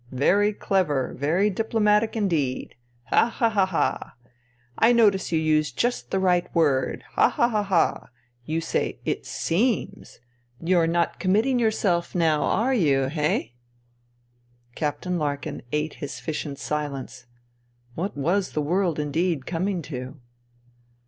[0.13, 2.73] Very clever, very diplomatic indeed.
[3.11, 4.15] Ha, ha, ha, ha!
[4.75, 7.03] I notice you use just the right word.
[7.11, 8.07] Ha, ha, ha, ha 1
[8.47, 10.17] You say' it seems.'
[10.59, 13.49] You're not committing yourself, now are you, eh?"
[14.75, 17.27] Captain Larkin ate his fish in silence.
[17.93, 20.19] What was the world indeed coming to